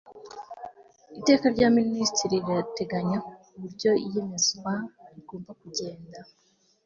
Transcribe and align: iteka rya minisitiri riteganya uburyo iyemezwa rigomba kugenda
iteka 1.19 1.45
rya 1.55 1.67
minisitiri 1.77 2.35
riteganya 2.47 3.17
uburyo 3.55 3.91
iyemezwa 4.07 4.73
rigomba 5.15 5.51
kugenda 5.61 6.19